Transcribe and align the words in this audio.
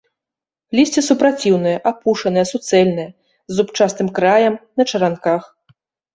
Лісце 0.77 1.01
супраціўнае, 1.09 1.73
апушанае, 1.91 2.45
суцэльнае, 2.53 3.07
з 3.11 3.59
зубчастым 3.59 4.07
краем, 4.19 4.59
на 4.81 4.89
чаранках. 4.91 5.43